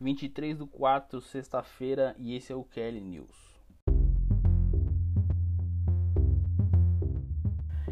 23 0.00 0.58
do 0.58 0.66
4, 0.66 1.20
sexta-feira, 1.20 2.14
e 2.18 2.34
esse 2.36 2.52
é 2.52 2.56
o 2.56 2.62
Kelly 2.62 3.00
News. 3.00 3.58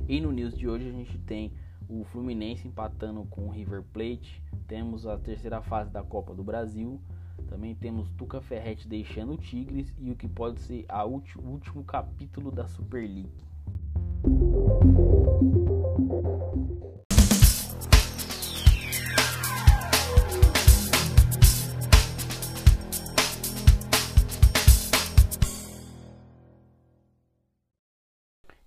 E 0.08 0.20
no 0.20 0.30
news 0.30 0.56
de 0.56 0.68
hoje 0.68 0.88
a 0.88 0.92
gente 0.92 1.18
tem 1.18 1.52
o 1.88 2.04
Fluminense 2.04 2.68
empatando 2.68 3.24
com 3.24 3.46
o 3.46 3.50
River 3.50 3.82
Plate, 3.92 4.40
temos 4.68 5.04
a 5.04 5.18
terceira 5.18 5.60
fase 5.60 5.90
da 5.90 6.02
Copa 6.02 6.32
do 6.32 6.44
Brasil, 6.44 7.00
também 7.48 7.74
temos 7.74 8.08
Tuca 8.10 8.40
Ferretti 8.40 8.86
deixando 8.86 9.32
o 9.32 9.36
Tigres 9.36 9.92
e 9.98 10.10
o 10.10 10.16
que 10.16 10.28
pode 10.28 10.60
ser 10.60 10.86
o 10.88 11.48
último 11.48 11.82
capítulo 11.84 12.52
da 12.52 12.68
Super 12.68 13.02
League. 13.02 13.46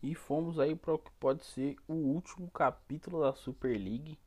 E 0.09 0.15
fomos 0.15 0.57
aí 0.57 0.75
para 0.75 0.95
o 0.95 0.97
que 0.97 1.11
pode 1.19 1.45
ser 1.45 1.77
o 1.87 1.93
último 1.93 2.49
capítulo 2.49 3.21
da 3.21 3.31
Super 3.31 3.77
League. 3.77 4.17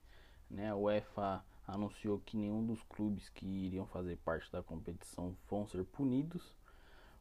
Né? 0.49 0.71
A 0.71 0.77
UEFA 0.77 1.45
anunciou 1.67 2.21
que 2.21 2.37
nenhum 2.37 2.65
dos 2.65 2.81
clubes 2.85 3.29
que 3.31 3.45
iriam 3.45 3.85
fazer 3.87 4.17
parte 4.19 4.49
da 4.53 4.63
competição 4.63 5.37
vão 5.51 5.67
ser 5.67 5.85
punidos. 5.87 6.55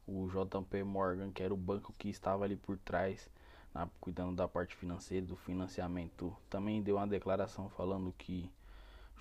O 0.06 0.28
JP 0.28 0.84
Morgan, 0.84 1.32
que 1.32 1.42
era 1.42 1.52
o 1.52 1.56
banco 1.56 1.92
que 1.98 2.08
estava 2.08 2.44
ali 2.44 2.54
por 2.54 2.78
trás, 2.78 3.28
na, 3.74 3.88
cuidando 4.00 4.36
da 4.36 4.46
parte 4.46 4.76
financeira, 4.76 5.26
do 5.26 5.34
financiamento, 5.34 6.32
também 6.48 6.80
deu 6.80 6.98
uma 6.98 7.06
declaração 7.08 7.68
falando 7.68 8.14
que 8.16 8.48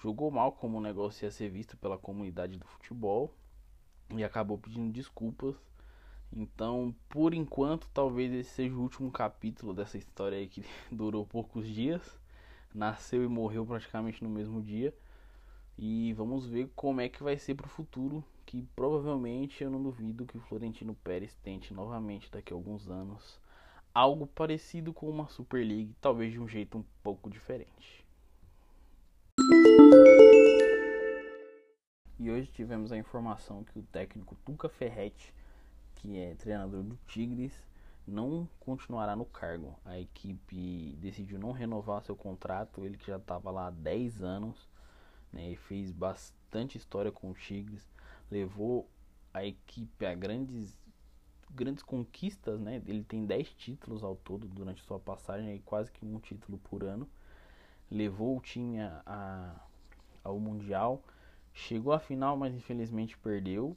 jogou 0.03 0.29
mal 0.29 0.51
como 0.51 0.77
o 0.77 0.81
negócio 0.81 1.25
ia 1.25 1.31
ser 1.31 1.49
visto 1.49 1.75
pela 1.77 1.97
comunidade 1.97 2.59
do 2.59 2.67
futebol 2.67 3.33
e 4.11 4.23
acabou 4.23 4.59
pedindo 4.59 4.93
desculpas 4.93 5.55
então, 6.33 6.95
por 7.09 7.33
enquanto, 7.33 7.89
talvez 7.93 8.31
esse 8.33 8.49
seja 8.51 8.73
o 8.73 8.81
último 8.81 9.11
capítulo 9.11 9.73
dessa 9.73 9.97
história 9.97 10.37
aí 10.37 10.47
que 10.47 10.63
durou 10.91 11.25
poucos 11.25 11.67
dias. 11.67 12.01
Nasceu 12.73 13.23
e 13.23 13.27
morreu 13.27 13.65
praticamente 13.65 14.23
no 14.23 14.29
mesmo 14.29 14.61
dia. 14.61 14.93
E 15.77 16.13
vamos 16.13 16.45
ver 16.45 16.71
como 16.75 17.01
é 17.01 17.09
que 17.09 17.21
vai 17.21 17.37
ser 17.37 17.55
pro 17.55 17.67
futuro. 17.67 18.23
Que 18.45 18.63
provavelmente 18.75 19.63
eu 19.63 19.69
não 19.69 19.83
duvido 19.83 20.25
que 20.25 20.37
o 20.37 20.41
Florentino 20.41 20.95
Pérez 21.03 21.35
tente 21.43 21.73
novamente 21.73 22.31
daqui 22.31 22.53
a 22.53 22.55
alguns 22.55 22.89
anos 22.89 23.39
algo 23.93 24.25
parecido 24.25 24.93
com 24.93 25.09
uma 25.09 25.27
Super 25.27 25.65
League, 25.65 25.93
talvez 25.99 26.31
de 26.31 26.39
um 26.39 26.47
jeito 26.47 26.77
um 26.77 26.83
pouco 27.03 27.29
diferente. 27.29 28.05
E 32.17 32.31
hoje 32.31 32.49
tivemos 32.51 32.91
a 32.91 32.97
informação 32.97 33.63
que 33.63 33.77
o 33.77 33.83
técnico 33.83 34.37
Tuca 34.45 34.69
Ferretti 34.69 35.33
que 36.01 36.17
é 36.17 36.33
treinador 36.35 36.81
do 36.83 36.97
Tigres, 37.07 37.53
não 38.07 38.49
continuará 38.59 39.15
no 39.15 39.25
cargo. 39.25 39.77
A 39.85 39.99
equipe 39.99 40.97
decidiu 40.99 41.37
não 41.37 41.51
renovar 41.51 42.01
seu 42.01 42.15
contrato, 42.15 42.83
ele 42.83 42.97
que 42.97 43.07
já 43.07 43.17
estava 43.17 43.51
lá 43.51 43.67
há 43.67 43.71
10 43.71 44.23
anos, 44.23 44.67
né, 45.31 45.51
e 45.51 45.55
fez 45.55 45.91
bastante 45.91 46.77
história 46.77 47.11
com 47.11 47.29
o 47.29 47.33
Tigres, 47.35 47.87
levou 48.31 48.89
a 49.33 49.45
equipe 49.45 50.05
a 50.05 50.15
grandes 50.15 50.75
grandes 51.53 51.83
conquistas, 51.83 52.61
né? 52.61 52.81
Ele 52.87 53.03
tem 53.03 53.25
10 53.25 53.53
títulos 53.55 54.03
ao 54.05 54.15
todo 54.15 54.47
durante 54.47 54.81
sua 54.83 54.97
passagem, 54.97 55.61
quase 55.65 55.91
que 55.91 56.05
um 56.05 56.17
título 56.17 56.57
por 56.57 56.81
ano. 56.81 57.07
Levou 57.89 58.37
o 58.37 58.41
time 58.41 58.79
a, 58.79 59.01
a, 59.05 59.55
ao 60.23 60.39
Mundial, 60.39 61.03
chegou 61.53 61.91
à 61.91 61.99
final, 61.99 62.37
mas 62.37 62.55
infelizmente 62.55 63.17
perdeu 63.17 63.75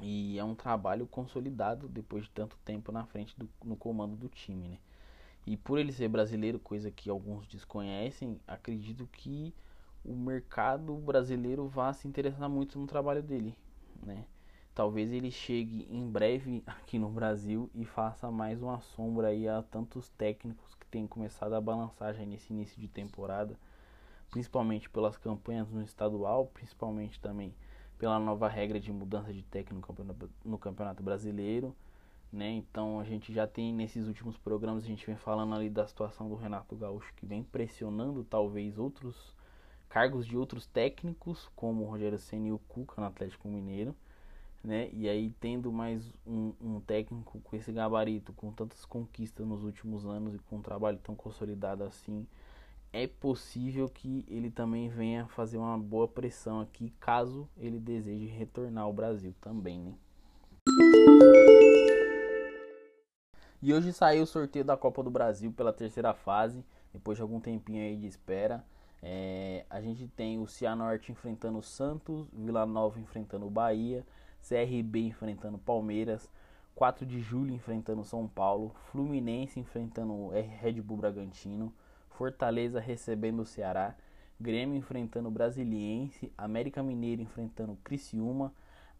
e 0.00 0.38
é 0.38 0.44
um 0.44 0.54
trabalho 0.54 1.06
consolidado 1.06 1.88
depois 1.88 2.24
de 2.24 2.30
tanto 2.30 2.56
tempo 2.64 2.92
na 2.92 3.04
frente 3.04 3.38
do, 3.38 3.48
no 3.64 3.76
comando 3.76 4.16
do 4.16 4.28
time, 4.28 4.68
né? 4.68 4.78
E 5.46 5.56
por 5.56 5.78
ele 5.78 5.92
ser 5.92 6.08
brasileiro, 6.08 6.58
coisa 6.58 6.90
que 6.90 7.08
alguns 7.08 7.46
desconhecem, 7.46 8.38
acredito 8.46 9.08
que 9.10 9.54
o 10.04 10.14
mercado 10.14 10.94
brasileiro 10.96 11.66
vá 11.66 11.92
se 11.92 12.06
interessar 12.06 12.48
muito 12.48 12.78
no 12.78 12.86
trabalho 12.86 13.22
dele, 13.22 13.56
né? 14.02 14.26
Talvez 14.74 15.10
ele 15.10 15.30
chegue 15.30 15.88
em 15.90 16.08
breve 16.08 16.62
aqui 16.66 16.98
no 16.98 17.08
Brasil 17.08 17.70
e 17.74 17.84
faça 17.84 18.30
mais 18.30 18.62
uma 18.62 18.80
sombra 18.80 19.28
aí 19.28 19.48
a 19.48 19.62
tantos 19.62 20.08
técnicos 20.10 20.74
que 20.74 20.86
têm 20.86 21.06
começado 21.06 21.54
a 21.54 21.60
balançar 21.60 22.14
já 22.14 22.24
nesse 22.24 22.52
início 22.52 22.80
de 22.80 22.86
temporada, 22.86 23.58
principalmente 24.30 24.88
pelas 24.88 25.16
campanhas 25.16 25.68
no 25.70 25.82
estadual, 25.82 26.46
principalmente 26.46 27.18
também 27.20 27.54
pela 27.98 28.18
nova 28.18 28.48
regra 28.48 28.78
de 28.78 28.92
mudança 28.92 29.32
de 29.32 29.42
técnico 29.42 29.94
no 30.44 30.58
Campeonato 30.58 31.02
Brasileiro. 31.02 31.74
Né? 32.32 32.50
Então 32.50 33.00
a 33.00 33.04
gente 33.04 33.32
já 33.32 33.46
tem 33.46 33.72
nesses 33.72 34.06
últimos 34.06 34.36
programas 34.36 34.84
a 34.84 34.86
gente 34.86 35.06
vem 35.06 35.16
falando 35.16 35.54
ali 35.54 35.70
da 35.70 35.86
situação 35.86 36.28
do 36.28 36.34
Renato 36.34 36.76
Gaúcho 36.76 37.12
que 37.16 37.24
vem 37.24 37.42
pressionando 37.42 38.22
talvez 38.22 38.78
outros 38.78 39.34
cargos 39.88 40.26
de 40.26 40.36
outros 40.36 40.66
técnicos 40.66 41.48
como 41.56 41.84
o 41.84 41.86
Rogério 41.86 42.18
Ceni 42.18 42.48
e 42.48 42.52
o 42.52 42.58
Cuca 42.58 43.00
no 43.00 43.06
Atlético 43.06 43.48
Mineiro, 43.48 43.96
né? 44.62 44.90
E 44.92 45.08
aí 45.08 45.30
tendo 45.40 45.72
mais 45.72 46.12
um, 46.26 46.52
um, 46.60 46.80
técnico 46.80 47.40
com 47.40 47.56
esse 47.56 47.72
gabarito, 47.72 48.34
com 48.34 48.52
tantas 48.52 48.84
conquistas 48.84 49.46
nos 49.46 49.64
últimos 49.64 50.04
anos 50.04 50.34
e 50.34 50.38
com 50.38 50.56
um 50.56 50.62
trabalho 50.62 50.98
tão 50.98 51.14
consolidado 51.14 51.82
assim, 51.84 52.26
é 52.92 53.06
possível 53.06 53.88
que 53.88 54.24
ele 54.28 54.50
também 54.50 54.88
venha 54.88 55.26
fazer 55.28 55.58
uma 55.58 55.78
boa 55.78 56.08
pressão 56.08 56.60
aqui, 56.60 56.92
caso 56.98 57.48
ele 57.56 57.78
deseje 57.78 58.26
retornar 58.26 58.84
ao 58.84 58.92
Brasil 58.92 59.34
também, 59.40 59.80
né? 59.80 59.94
E 63.60 63.74
hoje 63.74 63.92
saiu 63.92 64.22
o 64.22 64.26
sorteio 64.26 64.64
da 64.64 64.76
Copa 64.76 65.02
do 65.02 65.10
Brasil 65.10 65.52
pela 65.52 65.72
terceira 65.72 66.14
fase, 66.14 66.64
depois 66.92 67.18
de 67.18 67.22
algum 67.22 67.40
tempinho 67.40 67.82
aí 67.82 67.96
de 67.96 68.06
espera. 68.06 68.64
É, 69.02 69.66
a 69.68 69.80
gente 69.80 70.06
tem 70.08 70.38
o 70.38 70.46
Cianorte 70.46 71.12
enfrentando 71.12 71.58
o 71.58 71.62
Santos, 71.62 72.28
Vila 72.32 72.64
Nova 72.64 73.00
enfrentando 73.00 73.46
o 73.46 73.50
Bahia, 73.50 74.06
CRB 74.40 75.00
enfrentando 75.00 75.58
Palmeiras, 75.58 76.30
4 76.74 77.04
de 77.04 77.20
julho 77.20 77.52
enfrentando 77.52 78.04
São 78.04 78.28
Paulo, 78.28 78.74
Fluminense 78.92 79.58
enfrentando 79.58 80.12
o 80.12 80.28
Red 80.30 80.80
Bull 80.80 80.98
Bragantino, 80.98 81.74
Fortaleza 82.18 82.80
recebendo 82.80 83.42
o 83.42 83.46
Ceará, 83.46 83.94
Grêmio 84.40 84.76
enfrentando 84.76 85.28
o 85.28 85.30
Brasiliense, 85.30 86.32
América 86.36 86.82
Mineiro 86.82 87.22
enfrentando 87.22 87.74
o 87.74 87.76
Criciúma, 87.76 88.52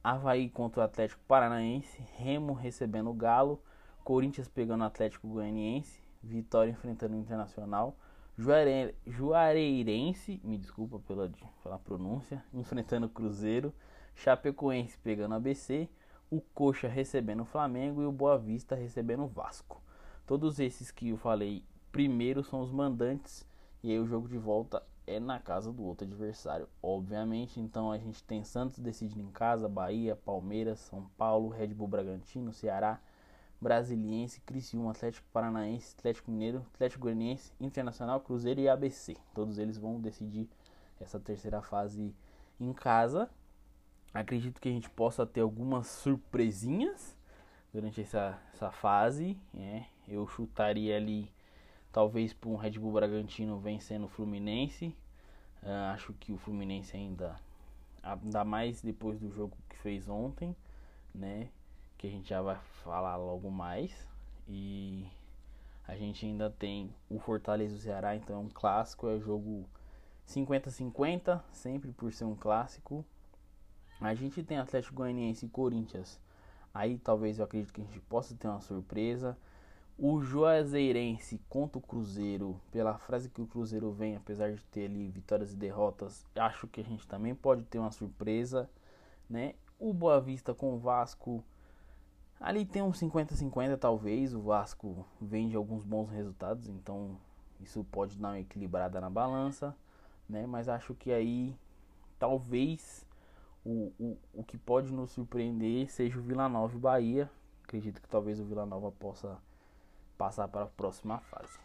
Havaí 0.04 0.48
contra 0.48 0.82
o 0.82 0.84
Atlético 0.84 1.20
Paranaense, 1.26 2.00
Remo 2.16 2.52
recebendo 2.52 3.10
o 3.10 3.14
Galo, 3.14 3.60
Corinthians 4.04 4.46
pegando 4.46 4.82
o 4.82 4.86
Atlético 4.86 5.26
Goianiense, 5.26 6.00
Vitória 6.22 6.70
enfrentando 6.70 7.16
o 7.16 7.18
Internacional, 7.18 7.96
Juare... 8.36 8.94
Juareirense, 9.04 10.40
me 10.44 10.56
desculpa 10.56 11.00
pela, 11.00 11.28
pela 11.60 11.76
pronúncia, 11.76 12.44
enfrentando 12.54 13.06
o 13.06 13.10
Cruzeiro, 13.10 13.74
Chapecoense 14.14 14.96
pegando 14.96 15.32
o 15.32 15.34
ABC, 15.34 15.88
o 16.30 16.40
Coxa 16.40 16.86
recebendo 16.86 17.40
o 17.40 17.46
Flamengo 17.46 18.00
e 18.00 18.06
o 18.06 18.12
Boa 18.12 18.38
Vista 18.38 18.76
recebendo 18.76 19.24
o 19.24 19.28
Vasco. 19.28 19.82
Todos 20.24 20.60
esses 20.60 20.92
que 20.92 21.08
eu 21.08 21.16
falei 21.16 21.64
primeiro 21.92 22.42
são 22.42 22.60
os 22.60 22.70
mandantes 22.70 23.46
e 23.82 23.90
aí 23.90 23.98
o 23.98 24.06
jogo 24.06 24.28
de 24.28 24.38
volta 24.38 24.82
é 25.06 25.18
na 25.18 25.38
casa 25.38 25.72
do 25.72 25.84
outro 25.84 26.06
adversário, 26.06 26.68
obviamente. 26.82 27.58
Então 27.60 27.90
a 27.90 27.98
gente 27.98 28.22
tem 28.22 28.44
Santos 28.44 28.78
decidindo 28.78 29.22
em 29.22 29.30
casa, 29.30 29.68
Bahia, 29.68 30.14
Palmeiras, 30.14 30.80
São 30.80 31.08
Paulo, 31.16 31.48
Red 31.48 31.68
Bull 31.68 31.88
Bragantino, 31.88 32.52
Ceará, 32.52 33.00
Brasiliense, 33.60 34.40
Criciúma, 34.40 34.90
Atlético 34.90 35.26
Paranaense, 35.32 35.94
Atlético 35.98 36.30
Mineiro, 36.30 36.64
Atlético 36.74 37.02
Goianiense, 37.02 37.52
Internacional, 37.60 38.20
Cruzeiro 38.20 38.60
e 38.60 38.68
ABC. 38.68 39.16
Todos 39.34 39.58
eles 39.58 39.78
vão 39.78 40.00
decidir 40.00 40.48
essa 41.00 41.18
terceira 41.18 41.62
fase 41.62 42.14
em 42.60 42.72
casa. 42.72 43.30
Acredito 44.12 44.60
que 44.60 44.68
a 44.68 44.72
gente 44.72 44.90
possa 44.90 45.26
ter 45.26 45.40
algumas 45.40 45.86
surpresinhas 45.86 47.16
durante 47.72 48.00
essa, 48.00 48.38
essa 48.52 48.70
fase. 48.70 49.38
É. 49.54 49.84
Eu 50.06 50.26
chutaria 50.26 50.96
ali 50.96 51.30
Talvez 51.92 52.32
por 52.32 52.50
um 52.50 52.56
Red 52.56 52.72
Bull 52.72 52.92
Bragantino 52.92 53.58
vencendo 53.58 54.04
o 54.04 54.08
Fluminense. 54.08 54.94
Uh, 55.62 55.92
acho 55.92 56.12
que 56.14 56.32
o 56.32 56.38
Fluminense 56.38 56.96
ainda, 56.96 57.36
ainda 58.02 58.44
mais 58.44 58.80
depois 58.80 59.18
do 59.18 59.30
jogo 59.30 59.56
que 59.68 59.76
fez 59.78 60.08
ontem, 60.08 60.54
né? 61.14 61.48
Que 61.96 62.06
a 62.06 62.10
gente 62.10 62.28
já 62.28 62.40
vai 62.40 62.56
falar 62.84 63.16
logo 63.16 63.50
mais. 63.50 64.06
E 64.46 65.06
a 65.86 65.96
gente 65.96 66.26
ainda 66.26 66.50
tem 66.50 66.94
o 67.08 67.18
Fortaleza 67.18 67.74
e 67.74 67.78
o 67.78 67.80
Ceará, 67.80 68.14
então 68.14 68.36
é 68.36 68.38
um 68.38 68.48
clássico, 68.48 69.08
é 69.08 69.18
jogo 69.18 69.68
50-50, 70.28 71.40
sempre 71.50 71.92
por 71.92 72.12
ser 72.12 72.24
um 72.24 72.34
clássico. 72.34 73.04
A 74.00 74.14
gente 74.14 74.42
tem 74.42 74.58
Atlético 74.58 74.96
Goianiense 74.96 75.46
e 75.46 75.48
Corinthians. 75.48 76.20
Aí 76.72 76.98
talvez 76.98 77.38
eu 77.38 77.44
acredito 77.44 77.72
que 77.72 77.80
a 77.80 77.84
gente 77.84 78.00
possa 78.00 78.34
ter 78.36 78.46
uma 78.46 78.60
surpresa. 78.60 79.36
O 79.98 80.22
Juazeirense 80.22 81.40
contra 81.48 81.78
o 81.78 81.82
Cruzeiro, 81.82 82.60
pela 82.70 82.96
frase 82.98 83.28
que 83.28 83.42
o 83.42 83.46
Cruzeiro 83.46 83.90
vem, 83.90 84.14
apesar 84.16 84.52
de 84.52 84.62
ter 84.66 84.86
ali 84.86 85.08
vitórias 85.08 85.52
e 85.52 85.56
derrotas, 85.56 86.24
acho 86.36 86.68
que 86.68 86.80
a 86.80 86.84
gente 86.84 87.06
também 87.06 87.34
pode 87.34 87.64
ter 87.64 87.78
uma 87.80 87.90
surpresa. 87.90 88.70
né? 89.28 89.54
O 89.78 89.92
Boa 89.92 90.20
Vista 90.20 90.54
com 90.54 90.74
o 90.74 90.78
Vasco 90.78 91.44
ali 92.40 92.64
tem 92.64 92.82
um 92.82 92.92
50-50 92.92 93.76
talvez, 93.76 94.34
o 94.34 94.40
Vasco 94.40 95.04
vende 95.20 95.56
alguns 95.56 95.84
bons 95.84 96.08
resultados, 96.10 96.68
então 96.68 97.18
isso 97.60 97.84
pode 97.90 98.16
dar 98.16 98.28
uma 98.28 98.40
equilibrada 98.40 99.00
na 99.00 99.10
balança, 99.10 99.74
né? 100.28 100.46
Mas 100.46 100.68
acho 100.68 100.94
que 100.94 101.10
aí 101.10 101.56
talvez 102.18 103.04
o, 103.64 103.92
o, 103.98 104.16
o 104.32 104.44
que 104.44 104.56
pode 104.56 104.92
nos 104.92 105.10
surpreender 105.10 105.90
seja 105.90 106.18
o 106.18 106.22
Vila 106.22 106.48
Nova 106.48 106.76
e 106.76 106.80
Bahia. 106.80 107.30
Acredito 107.64 108.00
que 108.00 108.08
talvez 108.08 108.38
o 108.40 108.44
Vila 108.44 108.64
Nova 108.64 108.92
possa 108.92 109.38
passar 110.18 110.48
para 110.48 110.64
a 110.64 110.66
próxima 110.66 111.20
fase. 111.20 111.58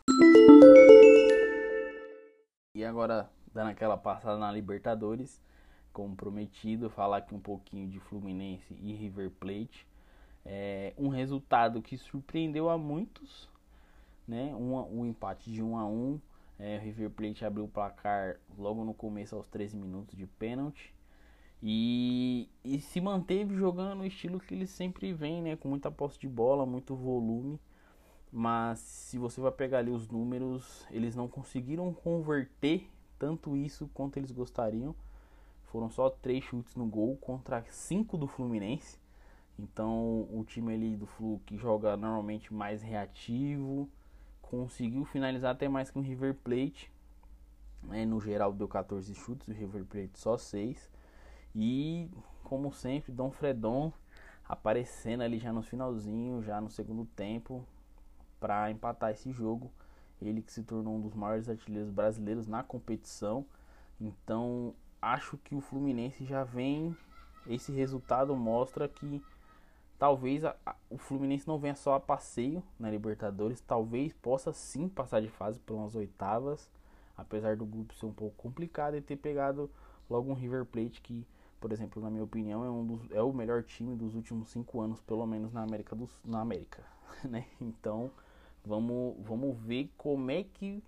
E 2.75 2.85
agora, 2.85 3.29
dando 3.51 3.71
aquela 3.71 3.97
passada 3.97 4.37
na 4.37 4.51
Libertadores, 4.51 5.41
como 5.91 6.15
prometido, 6.15 6.89
falar 6.89 7.17
aqui 7.17 7.33
um 7.35 7.39
pouquinho 7.39 7.89
de 7.89 7.99
Fluminense 7.99 8.73
e 8.79 8.93
River 8.93 9.31
Plate. 9.31 9.87
É 10.45 10.93
um 10.97 11.09
resultado 11.09 11.81
que 11.81 11.97
surpreendeu 11.97 12.69
a 12.69 12.77
muitos, 12.77 13.49
né? 14.27 14.53
Um, 14.55 14.99
um 14.99 15.05
empate 15.05 15.51
de 15.51 15.61
1 15.61 15.77
a 15.77 15.85
1 15.85 16.19
é, 16.59 16.77
o 16.77 16.81
River 16.81 17.09
Plate 17.09 17.45
abriu 17.45 17.65
o 17.65 17.67
placar 17.67 18.37
logo 18.57 18.83
no 18.85 18.93
começo, 18.93 19.35
aos 19.35 19.47
13 19.47 19.75
minutos 19.75 20.15
de 20.15 20.25
pênalti. 20.25 20.93
E, 21.61 22.49
e 22.63 22.79
se 22.79 22.99
manteve 22.99 23.55
jogando 23.55 23.95
no 23.95 24.05
estilo 24.05 24.39
que 24.39 24.53
ele 24.53 24.67
sempre 24.67 25.13
vem, 25.13 25.41
né? 25.41 25.55
Com 25.55 25.69
muita 25.69 25.89
posse 25.89 26.19
de 26.19 26.27
bola, 26.27 26.65
muito 26.65 26.95
volume. 26.95 27.59
Mas 28.35 28.79
se 28.79 29.19
você 29.19 29.39
vai 29.39 29.51
pegar 29.51 29.77
ali 29.77 29.91
os 29.91 30.07
números, 30.09 30.87
eles 30.89 31.15
não 31.15 31.27
conseguiram 31.27 31.93
converter 31.93 32.89
tanto 33.19 33.55
isso 33.55 33.87
quanto 33.93 34.17
eles 34.17 34.31
gostariam. 34.31 34.95
Foram 35.65 35.87
só 35.91 36.09
três 36.09 36.43
chutes 36.43 36.75
no 36.75 36.87
gol 36.87 37.15
contra 37.17 37.63
cinco 37.69 38.17
do 38.17 38.27
Fluminense. 38.27 38.97
Então 39.59 40.27
o 40.33 40.43
time 40.47 40.73
ali 40.73 40.95
do 40.95 41.05
Flu 41.05 41.39
que 41.45 41.55
joga 41.55 41.95
normalmente 41.95 42.51
mais 42.51 42.81
reativo 42.81 43.87
conseguiu 44.41 45.05
finalizar 45.05 45.51
até 45.51 45.69
mais 45.69 45.91
que 45.91 45.99
o 45.99 46.01
River 46.01 46.33
Plate. 46.33 46.91
Né? 47.83 48.03
No 48.03 48.19
geral 48.19 48.51
deu 48.51 48.67
14 48.67 49.13
chutes, 49.13 49.47
o 49.47 49.51
River 49.51 49.85
Plate 49.85 50.17
só 50.17 50.39
6. 50.39 50.89
E 51.55 52.09
como 52.43 52.73
sempre, 52.73 53.11
Dom 53.11 53.29
Fredon 53.29 53.93
aparecendo 54.49 55.21
ali 55.21 55.37
já 55.37 55.53
no 55.53 55.61
finalzinho, 55.61 56.41
já 56.41 56.59
no 56.59 56.69
segundo 56.71 57.05
tempo, 57.15 57.63
para 58.43 58.69
empatar 58.69 59.11
esse 59.11 59.31
jogo. 59.31 59.71
Ele 60.21 60.41
que 60.41 60.51
se 60.51 60.63
tornou 60.63 60.97
um 60.97 60.99
dos 60.99 61.13
maiores 61.13 61.47
artilheiros 61.47 61.89
brasileiros 61.89 62.45
na 62.45 62.61
competição. 62.61 63.45
Então, 64.01 64.75
acho 65.01 65.37
que 65.37 65.55
o 65.55 65.61
Fluminense 65.61 66.25
já 66.25 66.43
vem. 66.43 66.93
Esse 67.47 67.71
resultado 67.71 68.35
mostra 68.35 68.89
que 68.89 69.23
talvez 69.97 70.43
a, 70.43 70.57
a, 70.65 70.75
o 70.89 70.97
Fluminense 70.97 71.47
não 71.47 71.57
venha 71.57 71.73
só 71.73 71.93
a 71.93 72.01
passeio 72.01 72.61
na 72.77 72.91
Libertadores. 72.91 73.61
Talvez 73.61 74.11
possa 74.11 74.51
sim 74.51 74.89
passar 74.89 75.21
de 75.21 75.29
fase 75.29 75.57
por 75.61 75.75
umas 75.75 75.95
oitavas. 75.95 76.69
Apesar 77.15 77.55
do 77.55 77.65
grupo 77.65 77.93
ser 77.93 78.07
um 78.07 78.13
pouco 78.13 78.35
complicado 78.35 78.97
e 78.97 79.01
ter 79.01 79.15
pegado 79.15 79.71
logo 80.09 80.29
um 80.29 80.35
River 80.35 80.65
Plate 80.65 80.99
que, 80.99 81.25
por 81.61 81.71
exemplo, 81.71 82.01
na 82.01 82.09
minha 82.09 82.25
opinião, 82.25 82.65
é, 82.65 82.69
um 82.69 82.85
dos, 82.85 83.11
é 83.11 83.21
o 83.21 83.31
melhor 83.31 83.63
time 83.63 83.95
dos 83.95 84.15
últimos 84.15 84.49
cinco 84.49 84.81
anos, 84.81 84.99
pelo 84.99 85.25
menos 85.25 85.53
na 85.53 85.63
América 85.63 85.95
do 85.95 86.09
na 86.25 86.41
América, 86.41 86.83
né? 87.23 87.45
Então, 87.61 88.11
Vamos, 88.65 89.15
vamos 89.19 89.57
ver 89.57 89.91
como 89.97 90.31
é 90.31 90.43
que 90.43 90.81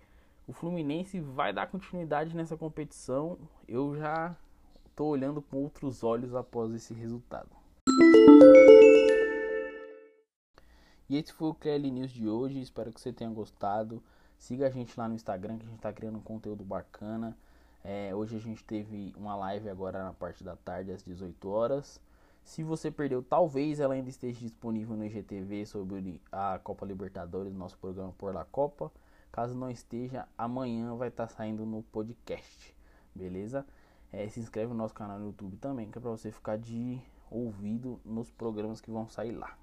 o 0.46 0.52
Fluminense 0.52 1.20
vai 1.20 1.52
dar 1.52 1.66
continuidade 1.66 2.34
nessa 2.34 2.56
competição. 2.56 3.38
Eu 3.68 3.94
já 3.96 4.34
estou 4.88 5.08
olhando 5.08 5.42
com 5.42 5.58
outros 5.58 6.02
olhos 6.02 6.34
após 6.34 6.72
esse 6.72 6.94
resultado. 6.94 7.50
E 11.08 11.16
esse 11.16 11.32
foi 11.32 11.48
o 11.48 11.54
KL 11.54 11.90
News 11.90 12.10
de 12.10 12.26
hoje. 12.28 12.60
Espero 12.60 12.92
que 12.92 13.00
você 13.00 13.12
tenha 13.12 13.30
gostado. 13.30 14.02
Siga 14.38 14.66
a 14.66 14.70
gente 14.70 14.98
lá 14.98 15.06
no 15.06 15.14
Instagram 15.14 15.58
que 15.58 15.66
a 15.66 15.68
gente 15.68 15.76
está 15.76 15.92
criando 15.92 16.18
um 16.18 16.22
conteúdo 16.22 16.64
bacana. 16.64 17.36
É, 17.84 18.14
hoje 18.14 18.36
a 18.36 18.40
gente 18.40 18.64
teve 18.64 19.14
uma 19.16 19.36
live 19.36 19.68
agora 19.68 20.02
na 20.02 20.12
parte 20.12 20.42
da 20.42 20.56
tarde 20.56 20.92
às 20.92 21.04
18 21.04 21.48
horas. 21.48 22.00
Se 22.46 22.62
você 22.62 22.92
perdeu, 22.92 23.24
talvez 23.24 23.80
ela 23.80 23.94
ainda 23.94 24.08
esteja 24.08 24.38
disponível 24.38 24.96
no 24.96 25.04
IGTV 25.04 25.66
sobre 25.66 26.22
a 26.30 26.60
Copa 26.62 26.86
Libertadores, 26.86 27.52
nosso 27.52 27.76
programa 27.76 28.14
Por 28.16 28.32
La 28.32 28.44
Copa. 28.44 28.90
Caso 29.32 29.58
não 29.58 29.68
esteja, 29.68 30.28
amanhã 30.38 30.94
vai 30.94 31.08
estar 31.08 31.26
saindo 31.26 31.66
no 31.66 31.82
podcast, 31.82 32.72
beleza? 33.12 33.66
É, 34.12 34.28
se 34.28 34.38
inscreve 34.38 34.68
no 34.68 34.78
nosso 34.78 34.94
canal 34.94 35.18
no 35.18 35.26
YouTube 35.26 35.56
também, 35.56 35.90
que 35.90 35.98
é 35.98 36.00
para 36.00 36.08
você 36.08 36.30
ficar 36.30 36.56
de 36.56 37.02
ouvido 37.28 38.00
nos 38.04 38.30
programas 38.30 38.80
que 38.80 38.92
vão 38.92 39.08
sair 39.08 39.32
lá. 39.32 39.58